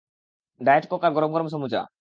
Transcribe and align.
Diet 0.61 0.85
Coke 0.87 1.01
আর 1.03 1.11
গরম 1.11 1.31
গরম 1.31 1.47
সমুচা! 1.47 1.81